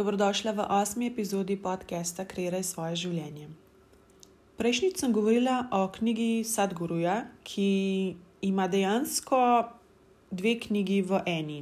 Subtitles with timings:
[0.00, 3.50] Dobrodošla v osmi epizodi podcasta Kreiraj svoje življenje.
[4.56, 9.40] Prejšnjič sem govorila o knjigi Sadguruja, ki ima dejansko
[10.32, 11.58] dve knjigi v eni.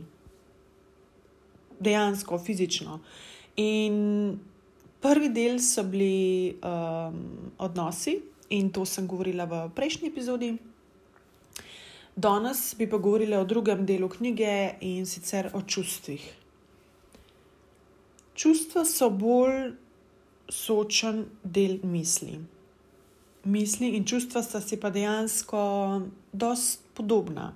[1.82, 3.00] Dejansko, fizično.
[3.58, 4.38] In
[5.02, 7.20] prvi del so bili um,
[7.58, 8.20] odnosi,
[8.54, 10.54] in to sem govorila v prejšnji epizodi.
[12.14, 16.46] Danes bi pa govorila o drugem delu knjige in sicer o čustvih.
[18.38, 19.72] Čustva so bolj
[20.48, 22.38] sočen del misli.
[23.44, 25.62] Misli in čustva sta si pa dejansko
[26.30, 27.54] precej podobna.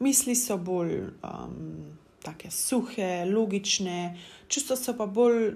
[0.00, 4.16] Misli so bolj um, tako suhe, logične,
[4.48, 5.54] čustva so pa bolj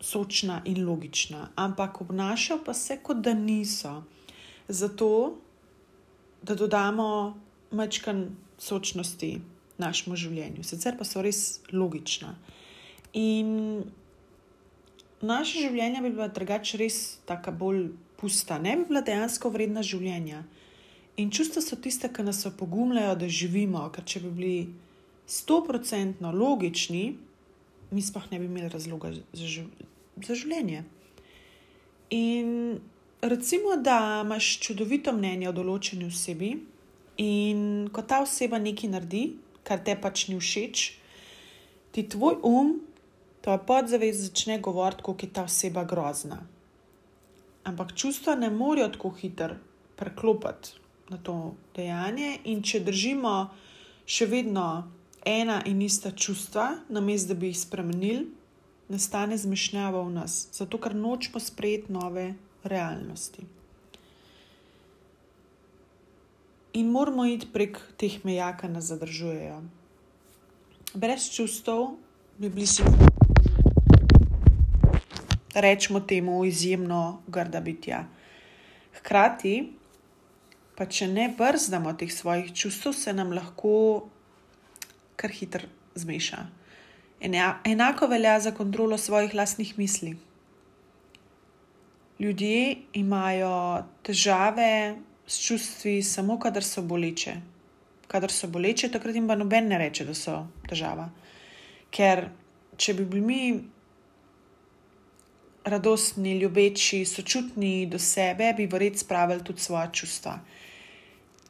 [0.00, 4.02] sočna in logična, ampak obnašajo pa se, kot da niso.
[4.68, 5.36] Zato,
[6.42, 7.38] da dodamo
[7.70, 8.28] mačkan
[8.58, 9.40] sočnosti
[9.78, 12.36] našemu življenju, sicer pa so res logična.
[13.18, 13.84] In
[15.20, 17.82] naše življenje bi bila drugače res tako bolj
[18.20, 20.42] pusta, ne bi bila dejansko vredna življenja.
[21.20, 24.56] In čustva so tiste, ki nas opogumljajo, da živimo, ker če bi bili
[25.28, 27.04] stoprocentno logični,
[27.92, 29.68] mi sploh ne bi imeli razloga za, živ
[30.24, 30.84] za življenje.
[32.16, 32.80] In
[33.20, 36.54] recimo, da imaš čudovito mnenje o določeni osebi,
[37.20, 39.22] in ko ta oseba nekaj naredi,
[39.68, 40.86] kar te pač ni všeč,
[41.92, 42.72] ti tvoj um
[43.42, 46.38] to podzavest začne govoriti, kako je ta oseba grozna.
[47.64, 49.56] Ampak čustva ne morejo tako hitro
[49.96, 50.78] preklopiti
[51.10, 53.50] na to dejanje, in če držimo
[54.06, 54.66] še vedno
[55.26, 58.28] ena in ista čustva, namesto da bi jih spremenili,
[58.88, 62.32] nastane zmešnjava v nas, zato ker nočemo sprejeti nove
[62.64, 63.46] realnosti.
[66.80, 69.60] In moramo iti prek teh meja, ki nas zadržujejo.
[70.94, 71.92] Brez čustev
[72.38, 72.84] bi bili si
[75.54, 78.04] rečemo temu, izjemno grda bitja.
[78.98, 79.72] Hkrati,
[80.76, 84.08] pa če ne brzdamo teh svojih čustev, se nam lahko
[85.16, 86.46] kar hitro zmeša.
[87.64, 90.16] Enako velja za kontrolo svojih lastnih misli.
[92.18, 94.96] Ljudje imajo težave
[95.26, 97.34] s čustvi, samo kadar so boleče.
[98.08, 101.08] Kadar so boleče, takrat jim pa noben ne reče, da so težava.
[101.90, 102.28] Ker
[102.76, 103.40] če bi bili mi
[105.64, 110.38] radostni, ljubeči, sočutni do sebe, bi v red spravili tudi svoje čustva.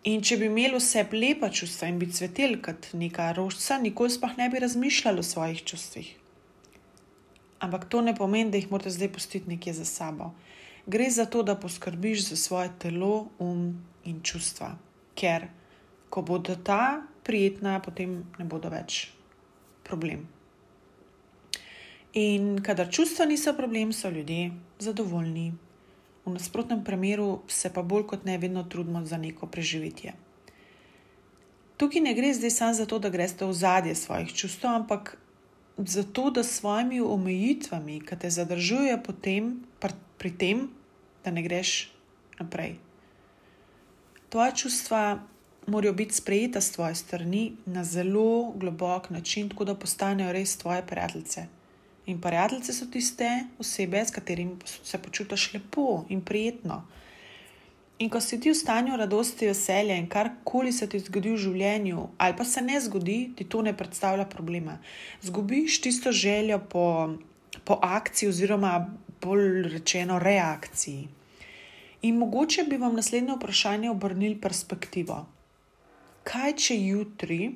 [0.05, 4.35] In če bi imeli vse lepa čustva in bi cveteli kot neka rožca, nikoli sploh
[4.39, 6.09] ne bi razmišljali o svojih čustvih.
[7.63, 10.33] Ampak to ne pomeni, da jih morate zdaj pustiti nekje za sabo.
[10.87, 14.75] Gre za to, da poskrbiš za svoje telo, um in čustva.
[15.15, 15.47] Ker
[16.11, 19.13] ko bodo ta prijetna, potem ne bodo več
[19.87, 20.27] problem.
[22.15, 25.53] In kadar čustva niso problem, so ljudje zadovoljni.
[26.25, 30.13] V nasprotnem primeru se pa bolj kot ne vedno trudimo za neko preživetje.
[31.77, 35.17] Tukaj ne gre zdaj samo za to, da greš v zadje svojih čustev, ampak
[35.77, 39.01] za to, da s svojimi omejitvami, ki te zadržujejo
[40.19, 40.69] pri tem,
[41.25, 41.91] da ne greš
[42.39, 42.77] naprej.
[44.29, 45.19] Tvoje čustva
[45.67, 50.87] morajo biti sprejeta s tvoje strani na zelo globok način, tako da postanejo res tvoje
[50.87, 51.47] prijateljice.
[52.07, 56.83] In prijateljice so tiste osebe, s katerimi se počutiš lepo in prijetno.
[57.99, 62.07] In ko si ti v stanju radosti, veselja in karkoli se ti zgodi v življenju,
[62.19, 64.81] ali pa se ne zgodi, ti to ne predstavlja problema.
[65.23, 66.87] Zgubiš tisto željo po,
[67.65, 68.73] po akciji, oziroma
[69.23, 71.05] bolj rečeno, reakciji.
[72.03, 75.21] In mogoče bi vam naslednje vprašanje obrnili perspektivo.
[76.27, 77.53] Kaj, če jutri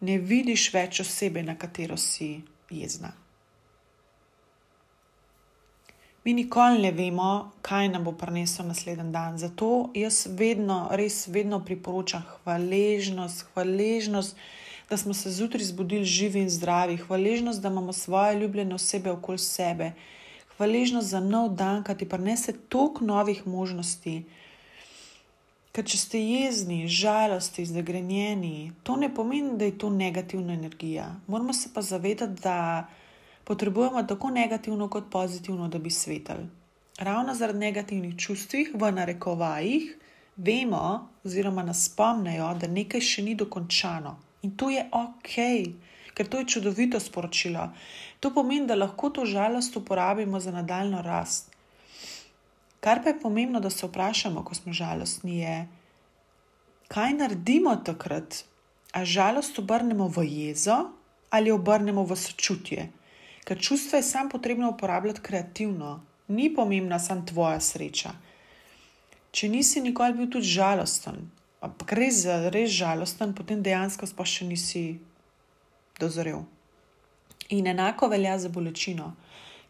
[0.00, 2.40] ne vidiš več osebe, na katero si
[2.70, 3.12] jezna?
[6.26, 9.36] Mi nikoli ne vemo, kaj nam bo prinesel naslednji dan.
[9.38, 14.34] Zato jaz vedno, res vedno priporočam hvaležnost, hvaležnost,
[14.90, 19.38] da smo se zjutraj zbudili živi in zdravi, hvaležnost, da imamo svoje ljubljene osebe okoli
[19.38, 19.92] sebe,
[20.56, 24.24] hvaležnost za nov dan, ki ti prinese toliko novih možnosti.
[25.72, 31.12] Ker če ste jezni, žalosti, zagrenjeni, to ne pomeni, da je to negativna energija.
[31.26, 32.88] Moramo se pa zavedati, da
[33.46, 36.48] potrebujemo tako negativno kot pozitivno, da bi svetili.
[36.98, 39.90] Ravno zaradi negativnih čustv, v narekovajih,
[40.36, 44.16] vemo, oziroma nas spomnejo, da nekaj še ni dokončano.
[44.42, 45.36] In to je ok,
[46.14, 47.68] ker to je čudovito sporočilo.
[48.20, 51.52] To pomeni, da lahko to žalost uporabimo za nadaljno rast.
[52.80, 55.56] Kar pa je pomembno, da se vprašamo, ko smo žalostni, je,
[56.88, 58.42] kaj naredimo takrat.
[58.92, 60.76] A žalost obrnemo v jezo
[61.30, 62.88] ali obrnemo v sočutje?
[63.46, 68.10] Ker čustva je samo potrebno uporabljati kreativno, ni pomembna samo tvoja sreča.
[69.30, 71.28] Če nisi nikoli bil tudi žalosten,
[71.62, 74.82] ampak res, res žalosten, potem dejansko pa še nisi
[76.00, 76.42] dozorel.
[77.54, 79.12] In enako velja za bolečino,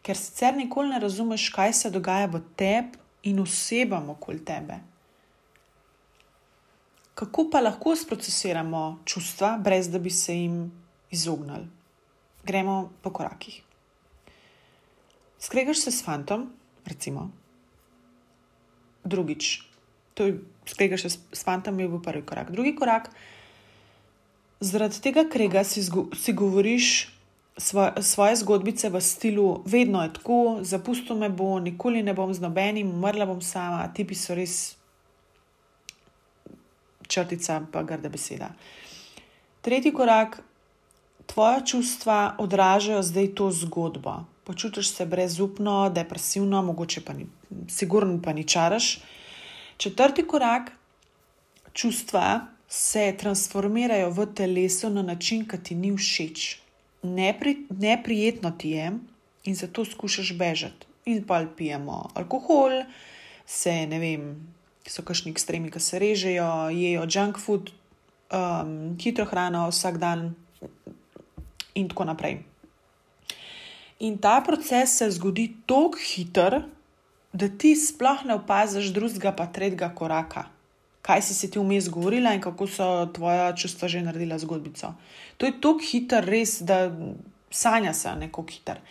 [0.01, 2.97] ker sicer nikoli ne razumeš, kaj se dogaja v tebi
[3.29, 4.79] in osebam okoli tebe.
[7.17, 10.59] Kako pa lahko sprocesiramo čustva, brez da bi se jim
[11.11, 11.67] izognili?
[12.45, 13.66] Gremo po korakih.
[15.39, 16.49] Skregaš se s fantom,
[16.85, 17.29] recimo.
[19.03, 19.63] Drugič,
[20.13, 22.51] to je, skregaš se s fantom, je bil prvi korak.
[22.51, 23.09] Drugi korak,
[24.59, 27.13] zaradi tega krega si, zgo, si govoriš
[27.57, 32.41] svoje, svoje zgodbice v stilu, vedno je tako, zapustil me bo, nikoli ne bom z
[32.41, 34.75] nobenim, umrla bom sama, ti pi so res
[37.07, 38.49] črtica, pa grda beseda.
[39.61, 40.41] Tretji korak,
[41.29, 47.25] tvoja čustva odražajo zdaj to zgodbo počutiš se brezupno, depresivno, mogoče pa ni,
[47.69, 48.99] sigurno pa ni čaraš.
[49.77, 50.71] Četrti korak,
[51.73, 56.57] čustva se transformirajo v telesu na način, ki ti ni všeč.
[57.03, 58.91] Nepri, neprijetno ti je
[59.43, 60.87] in zato skušaš bežati.
[61.05, 62.83] In pa pijemo alkohol,
[63.45, 64.25] se ne vem,
[64.87, 67.71] so kakšni ekstremi, ki se režejo, jejo junk food,
[68.31, 70.35] um, hitro hrano vsak dan
[71.75, 72.43] in tako naprej.
[73.99, 76.61] In ta proces se zgodi tako hiter,
[77.33, 80.45] da ti sploh ne opaziš drugega, pa tretjega koraka.
[81.01, 84.93] Kaj si si ti vmes govorila in kako so tvoja čustva že naredila zgodbico.
[85.37, 86.91] To je tako hiter, res, da
[87.49, 88.81] sanja se neko hiter.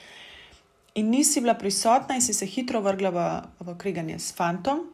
[0.94, 3.24] In nisi bila prisotna in si se hitro vrgla v,
[3.60, 4.86] v kriganje s fantom.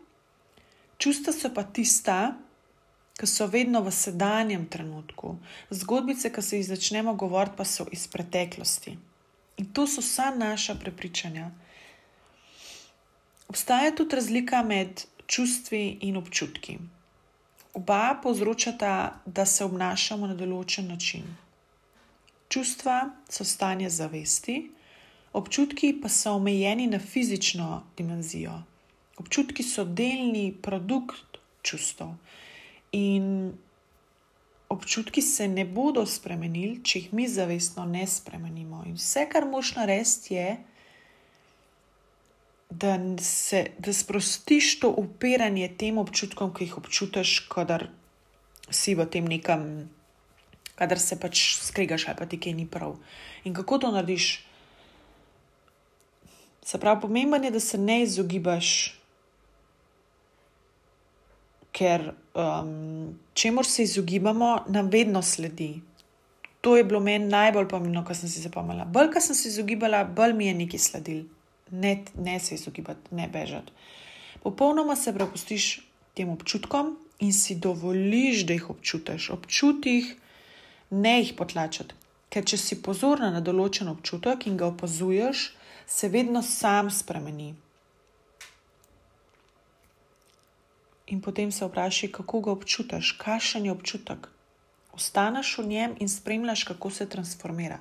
[0.99, 2.35] Čustva so pa tista,
[3.19, 5.37] ki so vedno v sedanjem trenutku.
[5.71, 8.99] Zgodbice, ki se jih začnemo govoriti, pa so iz preteklosti.
[9.57, 11.51] In to so vsa naša prepričanja.
[13.49, 16.79] Obstaja tudi razlika med čustvi in občutki.
[17.75, 21.25] Oba povzročata, da se obnašamo na določen način.
[22.53, 22.97] Čustva
[23.29, 24.57] so stanje zavesti,
[25.33, 28.59] občutki pa so omejeni na fizično dimenzijo.
[29.17, 32.13] Občutki so delni produkt čustev.
[32.93, 33.53] In
[34.73, 38.83] občutki se ne bodo spremenili, če jih mi zavestno ne spremenimo.
[38.89, 40.57] In vse, kar moš narediti, je,
[42.71, 47.89] da, se, da sprostiš to upiranje tem občutkom, ki jih občutiš, kadar
[48.73, 49.91] si v tem nekem,
[50.79, 52.97] kadar se pač skregaš ali pa ti kaj ni prav.
[53.45, 54.41] In kako to narediš?
[56.65, 59.02] Se pravi, pomembno je, da se ne izogibaš
[61.73, 65.81] ker um, čemu se izogibamo, nam vedno sledi.
[66.61, 68.85] To je bilo meni najbolj pomembno, kar sem si zapomnila.
[68.85, 71.25] Bolj, kar sem se izogibala, bolj mi je nekaj sledil.
[71.71, 73.73] Ne, ne se izogibati, ne bežati.
[74.43, 75.81] Popolnoma se prepustiš
[76.15, 79.31] tem občutkom in si dovoliš, da jih občutiš.
[79.31, 80.15] Občutih
[80.91, 81.95] ne jih potlačati.
[82.33, 85.51] Ker če si pozorna na določen občutek in ga opazuješ,
[85.87, 87.53] se vedno sam spremeni.
[91.07, 94.29] In potem se vprašaj, kako ga občutiš, kakšen je občutek.
[94.93, 97.79] Ostaneš v njem in spremljaš, kako se transformira.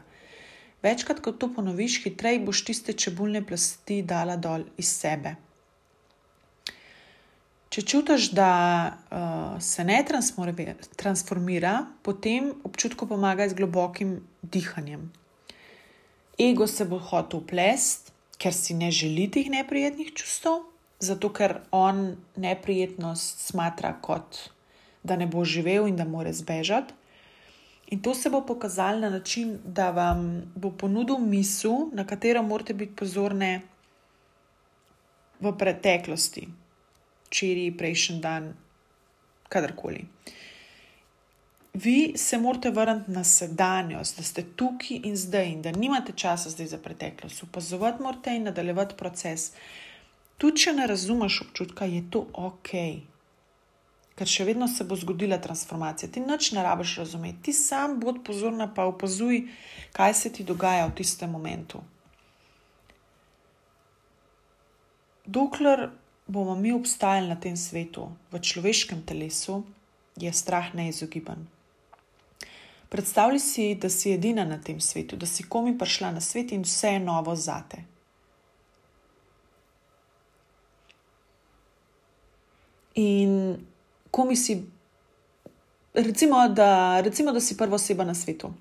[0.82, 5.36] Večkrat, ko to ponoviš, hitreje boš tiste čebulne plasti dala dol iz sebe.
[7.72, 8.52] Če čutiš, da
[8.92, 15.06] uh, se ne transformira, potem občutku pomaga z globokim dihanjem.
[16.40, 18.12] Ego se bo hotel plest,
[18.42, 20.66] ker si ne želi teh neprijetnih čustev,
[21.02, 24.38] zato ker on neprijetnost smatra kot
[25.04, 26.94] da ne bo živel in da more zbežati.
[27.92, 32.74] In to se bo pokazalo na način, da vam bo ponudil misel, na katero morate
[32.74, 33.62] biti pozorni
[35.40, 36.48] v preteklosti,
[37.28, 38.54] včeraj, prejšnji dan,
[39.50, 40.06] kadarkoli.
[41.74, 46.50] Vi se morate vrniti na sedanjost, da ste tukaj in zdaj, in da nimate časa
[46.50, 47.44] zdaj za preteklost.
[47.44, 49.52] Opazovati morate in nadaljevati proces.
[50.42, 52.72] Tudi če ne razumeš občutka, je to ok,
[54.18, 56.10] ker še vedno se bo zgodila transformacija.
[56.10, 59.44] Ti noč ne rabiš razumeti, ti sam bod pozorna, pa opazuj,
[59.94, 61.84] kaj se ti dogaja v tistem momentu.
[65.30, 65.92] Dokler
[66.26, 69.62] bomo mi obstajali na tem svetu, v človeškem telesu,
[70.18, 71.46] je strah neizogiben.
[72.90, 76.66] Predstavljaj si, da si edina na tem svetu, da si komi prišla na svet in
[76.68, 77.86] vse je novo zate.
[82.96, 83.58] In
[84.12, 84.60] ko mi si,
[85.94, 88.54] recimo da, recimo, da si prva oseba na svetu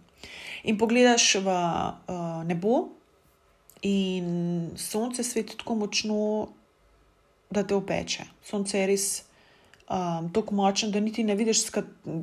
[0.64, 3.00] in pogledaš v uh, nebo
[3.82, 6.48] In sonce sveti tako močno,
[7.50, 8.26] da te opeče.
[8.44, 9.06] Sonce je res
[9.88, 11.62] um, tako močno, da niti ne vidiš,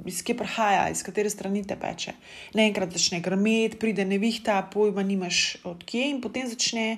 [0.05, 2.13] iz kje prihaja, iz katere strani te peče.
[2.53, 6.97] Naenkrat začne grmeti, pride nevihta, pojma nimaš odkje, in potem začne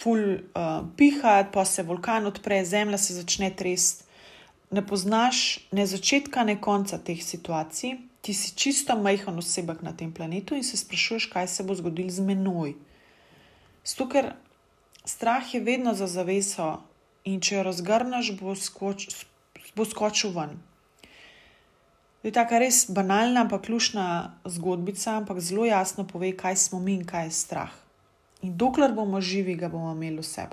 [0.00, 0.40] ful uh,
[0.96, 4.04] pihati, pa se vulkan odpre, zemlja se začne tresti.
[4.70, 10.12] Ne poznaš ne začetka, ne konca teh situacij, ti si čisto majhen osebek na tem
[10.14, 12.76] planetu in se sprašuješ, kaj se bo zgodilo z menoj.
[13.84, 14.32] Zato, ker
[15.04, 16.78] strah je vedno za zaveso
[17.24, 19.08] in če jo razgrneš, bo, skoč,
[19.74, 20.54] bo skočil ven.
[22.20, 27.00] To je tako res banalna, pa ključna zgodbica, ampak zelo jasno pove, kaj smo mi
[27.00, 27.79] in kaj je strah.
[28.42, 30.46] In dokler bomo živi, ga bomo imeli vse.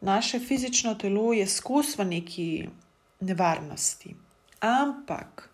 [0.00, 2.68] Naše fizično telo je skozi v neki
[3.20, 4.14] nevarnosti.
[4.60, 5.48] Ampak,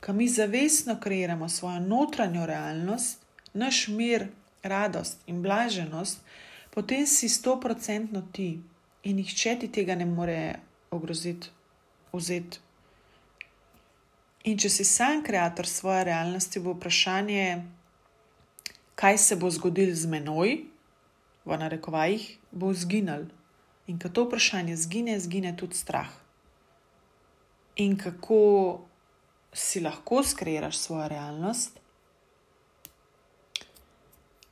[0.00, 3.20] ko mi zavestno kreiramo svojo notranjo realnost,
[3.52, 4.28] naš mir,
[4.62, 6.20] radost in blaženost,
[6.70, 8.62] potem si sto procentno ti
[9.02, 10.54] in nihče ti tega ne more
[10.90, 11.48] ogroziti,
[12.12, 12.58] vzeti.
[14.44, 17.64] In če si sam ustvarjalec svoje realnosti, bo vprašanje,
[19.00, 20.58] kaj se bo zgodilo z menoj,
[21.44, 23.30] v narekovajih, bo zginil.
[23.88, 26.10] In ko to vprašanje zgine, zgine tudi strah.
[27.80, 28.84] In kako
[29.52, 31.80] si lahko skreiraš svojo realnost,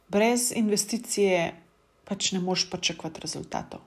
[0.09, 1.52] brez investicije
[2.09, 3.85] pač ne moš pričakovati rezultatov.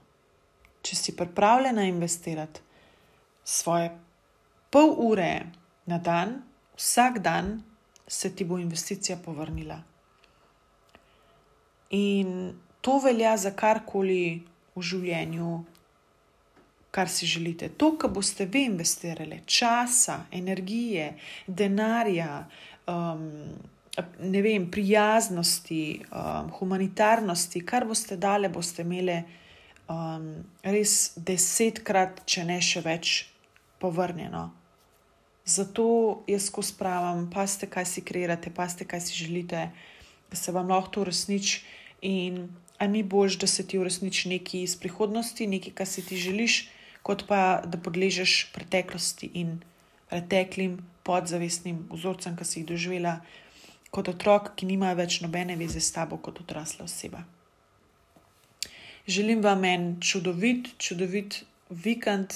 [0.85, 2.61] Če si pripravljena investirati
[3.43, 3.89] svoje
[4.69, 5.49] pol ure
[5.89, 6.43] na dan,
[6.77, 7.63] vsak dan
[8.07, 9.90] se ti bo investicija povrnila.
[11.91, 14.41] In to velja za karkoli
[14.75, 15.51] v življenju,
[16.91, 17.69] kar si želite.
[17.79, 21.13] To, kar boste vi investirali, časa, energije,
[21.47, 22.45] denarja.
[22.87, 23.27] Um,
[24.19, 29.19] ne vem, prijaznosti, um, humanitarnosti, kar boste dali, boste imeli
[29.91, 30.31] um,
[30.63, 33.13] res desetkrat, če ne še več,
[33.81, 34.47] povrnjeno.
[35.45, 35.85] Zato
[36.29, 39.69] jaz ko spravim, paste, kaj si kreirate, paste, kaj si želite,
[40.31, 41.63] da se vam lahko to uresniči.
[42.01, 42.49] In
[42.81, 46.69] a ni bož, da se ti uresniči nekaj iz prihodnosti, nekaj, kar si ti želiš,
[47.05, 49.59] kot pa da podležeš preteklosti in
[50.09, 53.19] preteklim podzavestnim vzorcem, ki si jih doživela
[53.91, 57.23] kot otrok, ki nima več nobene veze s tabo, kot odrasla oseba.
[59.07, 62.33] Želim vam en čudovit, čudovit vikend,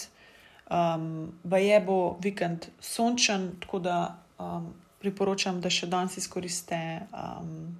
[0.69, 3.97] um, pa je bo vikend sončen, tako da
[4.39, 6.79] um, priporočam, da še danes izkoriste
[7.13, 7.75] um,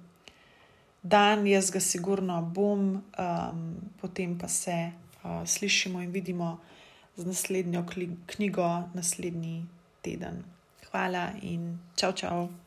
[1.08, 3.62] dan, jaz ga sigurno bom, um,
[4.00, 4.90] potem pa se
[5.22, 6.58] uh, slišimo in vidimo
[7.16, 7.84] z naslednjo
[8.26, 9.64] knjigo naslednji
[10.02, 10.44] teden.
[10.90, 12.65] Hvala in čau, čau.